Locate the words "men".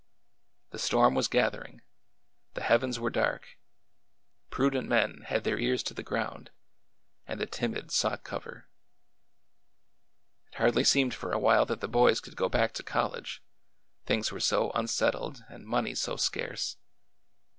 4.89-5.25